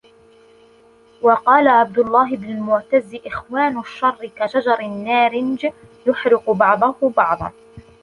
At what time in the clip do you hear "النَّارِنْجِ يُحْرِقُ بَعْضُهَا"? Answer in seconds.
4.79-7.09